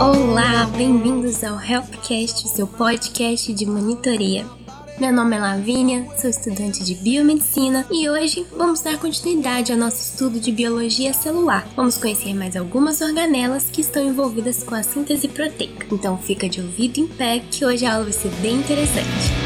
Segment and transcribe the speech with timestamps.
[0.00, 4.46] Olá, bem-vindos ao Helpcast, seu podcast de monitoria.
[5.00, 9.96] Meu nome é Lavínia, sou estudante de biomedicina e hoje vamos dar continuidade ao nosso
[9.96, 11.66] estudo de biologia celular.
[11.74, 15.86] Vamos conhecer mais algumas organelas que estão envolvidas com a síntese proteica.
[15.92, 19.45] Então fica de ouvido em pé que hoje a aula vai ser bem interessante.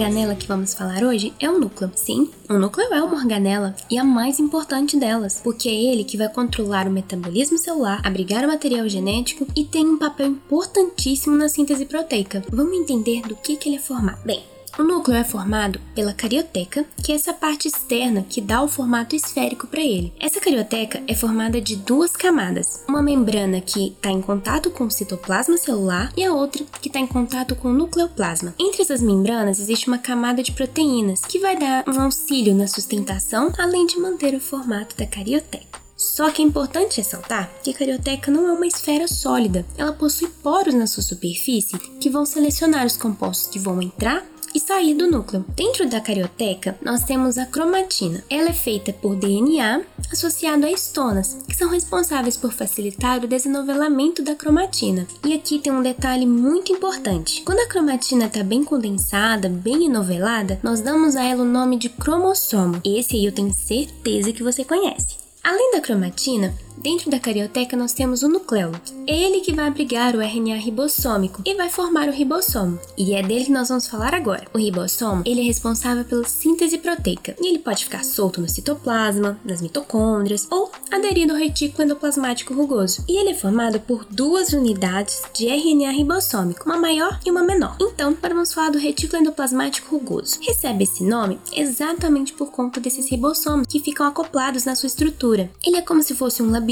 [0.00, 1.90] Organela que vamos falar hoje é o núcleo.
[1.94, 6.16] Sim, o núcleo é uma organela e a mais importante delas, porque é ele que
[6.16, 11.50] vai controlar o metabolismo celular, abrigar o material genético e tem um papel importantíssimo na
[11.50, 12.42] síntese proteica.
[12.50, 14.24] Vamos entender do que, que ele é formado.
[14.24, 14.42] Bem,
[14.78, 19.16] o núcleo é formado pela carioteca, que é essa parte externa que dá o formato
[19.16, 20.12] esférico para ele.
[20.18, 24.90] Essa carioteca é formada de duas camadas, uma membrana que está em contato com o
[24.90, 28.54] citoplasma celular e a outra que está em contato com o nucleoplasma.
[28.58, 33.52] Entre essas membranas existe uma camada de proteínas que vai dar um auxílio na sustentação,
[33.58, 35.80] além de manter o formato da carioteca.
[36.00, 40.28] Só que é importante ressaltar que a carioteca não é uma esfera sólida, ela possui
[40.42, 45.10] poros na sua superfície que vão selecionar os compostos que vão entrar e sair do
[45.10, 45.44] núcleo.
[45.54, 48.22] Dentro da carioteca, nós temos a cromatina.
[48.28, 54.22] Ela é feita por DNA associado a estonas, que são responsáveis por facilitar o desenovelamento
[54.22, 55.06] da cromatina.
[55.24, 57.42] E aqui tem um detalhe muito importante.
[57.42, 61.88] Quando a cromatina está bem condensada, bem enovelada, nós damos a ela o nome de
[61.88, 62.80] cromossomo.
[62.84, 65.16] Esse aí eu tenho certeza que você conhece.
[65.42, 68.80] Além da cromatina, dentro da carioteca nós temos o nucleolo.
[69.06, 72.78] É ele que vai abrigar o RNA ribossômico e vai formar o ribossomo.
[72.96, 74.46] E é dele que nós vamos falar agora.
[74.54, 77.36] O ribossomo, ele é responsável pela síntese proteica.
[77.40, 83.04] E ele pode ficar solto no citoplasma, nas mitocôndrias ou aderido ao retículo endoplasmático rugoso.
[83.08, 87.76] E ele é formado por duas unidades de RNA ribossômico, uma maior e uma menor.
[87.80, 90.38] Então, vamos falar do retículo endoplasmático rugoso.
[90.40, 95.50] Recebe esse nome exatamente por conta desses ribossomos que ficam acoplados na sua estrutura.
[95.62, 96.69] Ele é como se fosse um labirinto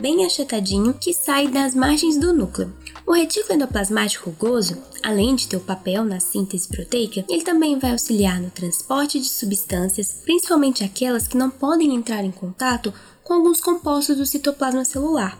[0.00, 2.72] bem achatadinho que sai das margens do núcleo.
[3.04, 7.90] O retículo endoplasmático rugoso, além de ter o papel na síntese proteica, ele também vai
[7.90, 12.94] auxiliar no transporte de substâncias, principalmente aquelas que não podem entrar em contato
[13.24, 15.36] com alguns compostos do citoplasma celular.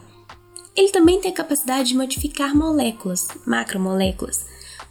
[0.74, 4.44] Ele também tem a capacidade de modificar moléculas, macromoléculas,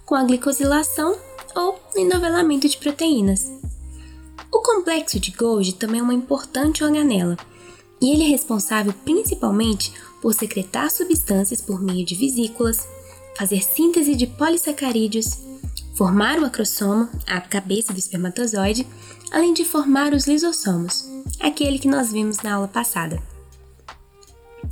[0.05, 1.17] com a glicosilação
[1.53, 3.51] ou enovelamento de proteínas.
[4.49, 7.37] O complexo de Golgi também é uma importante organela,
[8.01, 12.87] e ele é responsável principalmente por secretar substâncias por meio de vesículas,
[13.37, 15.37] fazer síntese de polissacarídeos,
[15.95, 18.87] formar o acrossomo, a cabeça do espermatozoide,
[19.31, 21.05] além de formar os lisossomos,
[21.39, 23.21] aquele que nós vimos na aula passada.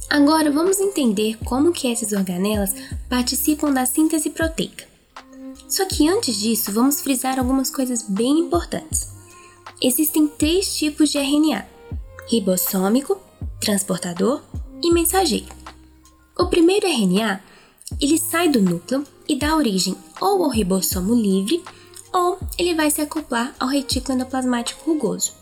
[0.09, 2.73] Agora vamos entender como que essas organelas
[3.07, 4.87] participam da síntese proteica.
[5.67, 9.07] Só que antes disso, vamos frisar algumas coisas bem importantes.
[9.81, 11.67] Existem três tipos de RNA:
[12.29, 13.17] ribossômico,
[13.59, 14.41] transportador
[14.83, 15.47] e mensageiro.
[16.37, 17.41] O primeiro RNA,
[17.99, 21.63] ele sai do núcleo e dá origem ou ao ribossomo livre
[22.13, 25.33] ou ele vai se acoplar ao retículo endoplasmático rugoso.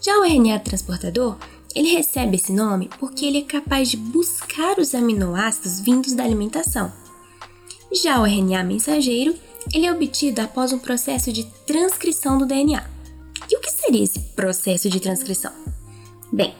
[0.00, 1.36] Já o RNA transportador,
[1.74, 6.92] ele recebe esse nome porque ele é capaz de buscar os aminoácidos vindos da alimentação.
[7.92, 9.34] Já o RNA mensageiro,
[9.72, 12.84] ele é obtido após um processo de transcrição do DNA.
[13.50, 15.52] E o que seria esse processo de transcrição?
[16.32, 16.54] Bem,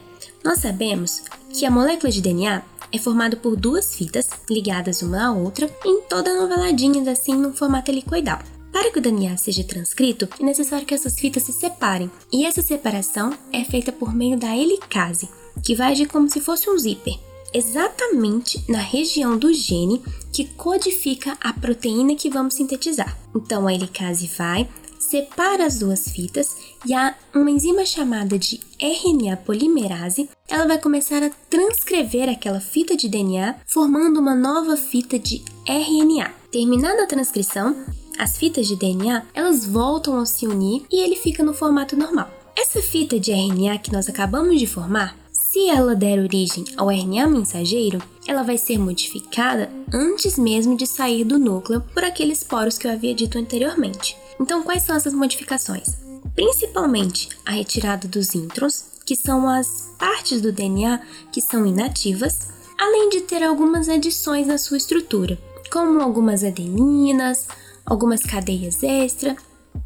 [0.45, 5.33] nós sabemos que a molécula de DNA é formada por duas fitas ligadas uma à
[5.33, 8.39] outra em toda noveladinhas assim num formato helicoidal.
[8.73, 12.61] Para que o DNA seja transcrito, é necessário que essas fitas se separem, e essa
[12.61, 15.29] separação é feita por meio da helicase,
[15.65, 17.19] que vai agir como se fosse um zíper,
[17.53, 20.03] exatamente na região do gene
[20.33, 23.17] que codifica a proteína que vamos sintetizar.
[23.35, 29.39] Então a helicase vai, separa as duas fitas e há uma enzima chamada de RNA
[29.39, 35.43] polimerase, ela vai começar a transcrever aquela fita de DNA, formando uma nova fita de
[35.67, 36.31] RNA.
[36.53, 37.75] Terminada a transcrição,
[38.19, 42.31] as fitas de DNA, elas voltam a se unir e ele fica no formato normal.
[42.57, 47.27] Essa fita de RNA que nós acabamos de formar, se ela der origem ao RNA
[47.29, 52.87] mensageiro, ela vai ser modificada antes mesmo de sair do núcleo por aqueles poros que
[52.87, 54.17] eu havia dito anteriormente.
[54.41, 56.04] Então, quais são essas modificações?
[56.35, 61.01] Principalmente a retirada dos introns, que são as partes do DNA
[61.31, 62.49] que são inativas,
[62.79, 65.39] além de ter algumas adições na sua estrutura,
[65.71, 67.47] como algumas adeninas,
[67.85, 69.37] algumas cadeias extra,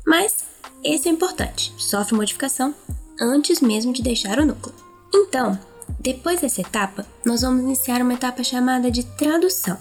[0.07, 0.45] mas
[0.83, 2.75] esse é importante, sofre modificação
[3.21, 4.75] antes mesmo de deixar o núcleo.
[5.13, 5.59] Então,
[5.99, 9.77] depois dessa etapa, nós vamos iniciar uma etapa chamada de tradução.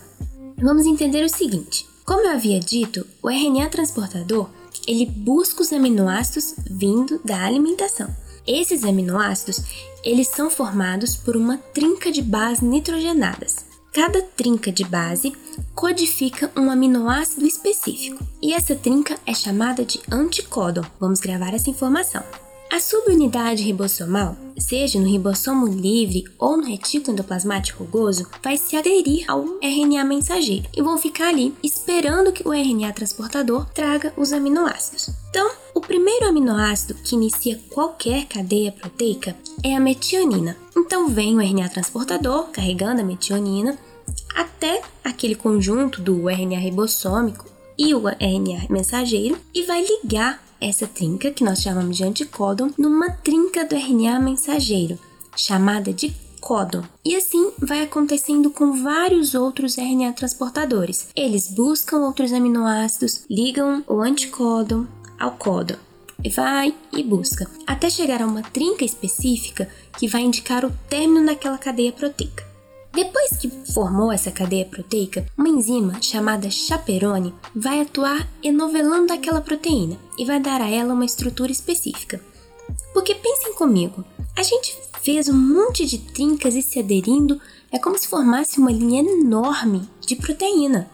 [0.57, 4.49] Vamos entender o seguinte: como eu havia dito, o RNA transportador
[4.87, 8.13] ele busca os aminoácidos vindo da alimentação.
[8.45, 9.61] Esses aminoácidos,
[10.03, 13.65] eles são formados por uma trinca de bases nitrogenadas.
[13.93, 15.33] Cada trinca de base
[15.73, 20.83] codifica um aminoácido específico, e essa trinca é chamada de anticódon.
[20.99, 22.23] Vamos gravar essa informação.
[22.69, 29.23] A subunidade ribossomal, seja no ribossomo livre ou no retículo endoplasmático rugoso, vai se aderir
[29.27, 35.09] ao RNA mensageiro e vão ficar ali esperando que o RNA transportador traga os aminoácidos.
[35.29, 40.57] Então, o primeiro aminoácido que inicia qualquer cadeia proteica é a metionina.
[40.75, 43.77] Então, vem o RNA transportador carregando a metionina
[44.35, 47.45] até aquele conjunto do RNA ribossômico
[47.77, 53.09] e o RNA mensageiro e vai ligar essa trinca, que nós chamamos de anticódon, numa
[53.11, 54.99] trinca do RNA mensageiro,
[55.35, 56.83] chamada de códon.
[57.03, 61.09] E assim vai acontecendo com vários outros RNA transportadores.
[61.15, 64.85] Eles buscam outros aminoácidos, ligam o anticódon
[65.19, 65.75] ao códon.
[66.23, 69.69] E vai e busca, até chegar a uma trinca específica
[69.99, 72.46] que vai indicar o término daquela cadeia proteica.
[72.97, 79.95] Depois que formou essa cadeia proteica, uma enzima chamada chaperone vai atuar enovelando aquela proteína
[80.17, 82.19] e vai dar a ela uma estrutura específica.
[82.95, 84.03] Porque pensem comigo,
[84.35, 87.39] a gente fez um monte de trincas e se aderindo,
[87.71, 90.89] é como se formasse uma linha enorme de proteína.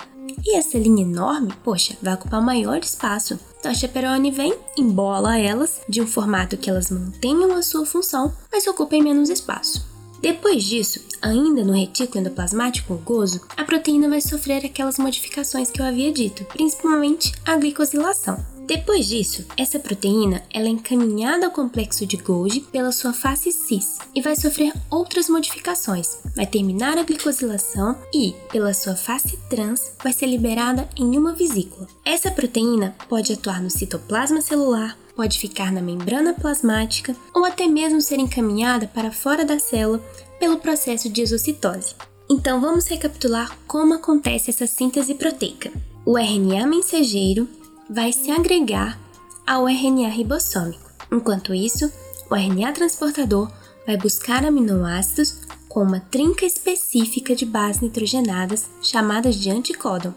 [0.46, 3.40] E essa linha enorme, poxa, vai ocupar maior espaço.
[3.58, 8.36] Então a chaperone vem, embola elas de um formato que elas mantenham a sua função,
[8.52, 9.93] mas ocupem menos espaço.
[10.24, 15.86] Depois disso, ainda no retículo endoplasmático rugoso, a proteína vai sofrer aquelas modificações que eu
[15.86, 18.38] havia dito, principalmente a glicosilação.
[18.66, 24.00] Depois disso, essa proteína ela é encaminhada ao complexo de Golgi pela sua face cis
[24.16, 26.20] e vai sofrer outras modificações.
[26.34, 31.86] Vai terminar a glicosilação e, pela sua face trans, vai ser liberada em uma vesícula.
[32.06, 38.02] Essa proteína pode atuar no citoplasma celular, pode ficar na membrana plasmática ou até mesmo
[38.02, 40.02] ser encaminhada para fora da célula
[40.40, 41.96] pelo processo de exocitose.
[42.30, 45.72] Então vamos recapitular como acontece essa síntese proteica.
[46.06, 47.48] O RNA mensageiro
[47.90, 49.00] vai se agregar
[49.46, 50.92] ao RNA ribossômico.
[51.12, 51.92] Enquanto isso,
[52.30, 53.52] o RNA transportador
[53.86, 55.38] vai buscar aminoácidos
[55.68, 60.14] com uma trinca específica de bases nitrogenadas chamadas de anticódon.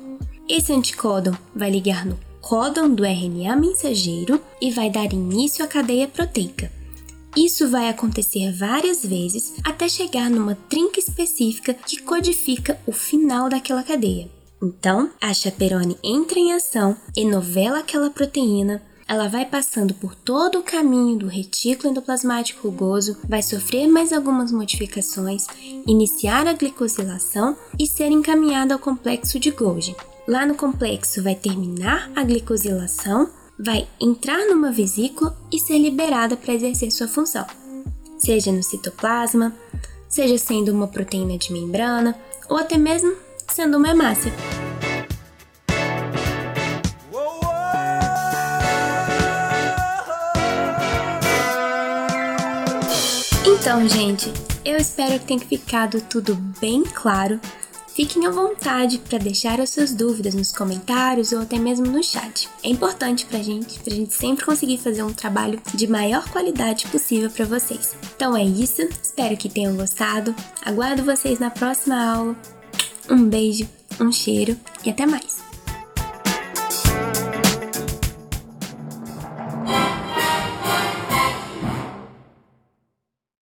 [0.49, 6.07] Esse anticódon vai ligar no códon do RNA mensageiro e vai dar início à cadeia
[6.07, 6.71] proteica.
[7.37, 13.83] Isso vai acontecer várias vezes até chegar numa trinca específica que codifica o final daquela
[13.83, 14.31] cadeia.
[14.63, 20.63] Então, a chaperone entra em ação, enovela aquela proteína, ela vai passando por todo o
[20.63, 25.47] caminho do retículo endoplasmático rugoso, vai sofrer mais algumas modificações,
[25.85, 29.97] iniciar a glicosilação e ser encaminhada ao complexo de Golgi.
[30.27, 36.53] Lá no complexo vai terminar a glicosilação, vai entrar numa vesícula e ser liberada para
[36.53, 37.47] exercer sua função,
[38.19, 39.55] seja no citoplasma,
[40.09, 42.19] seja sendo uma proteína de membrana
[42.49, 43.15] ou até mesmo
[43.49, 44.33] sendo uma hemácia.
[53.47, 54.33] Então, gente,
[54.65, 57.41] eu espero que tenha ficado tudo bem claro
[57.97, 62.47] Fiquem à vontade para deixar as suas dúvidas nos comentários ou até mesmo no chat.
[62.63, 67.31] É importante pra gente, pra gente sempre conseguir fazer um trabalho de maior qualidade possível
[67.31, 67.97] para vocês.
[68.15, 70.37] Então é isso, espero que tenham gostado.
[70.63, 72.37] Aguardo vocês na próxima aula.
[73.09, 73.67] Um beijo,
[73.99, 75.46] um cheiro e até mais.